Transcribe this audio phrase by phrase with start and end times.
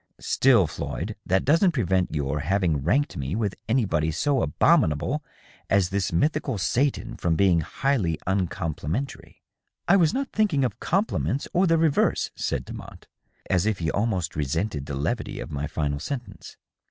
[0.19, 5.23] Still, Floyd, that doesn't prevent your having ranked me with any body so abominable
[5.69, 9.43] as this mythical Satan from being highly uncom plimentary.""
[9.87, 13.05] I was not thinking of compliments or their reverse," said Demotte,
[13.47, 16.57] as if he almost resented the levity of my final sentence.